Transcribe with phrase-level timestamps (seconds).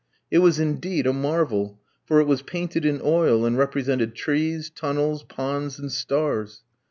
[0.31, 5.21] It was indeed a marvel, for it was painted in oil, and represented trees, tunnels,
[5.23, 6.63] ponds, and stars.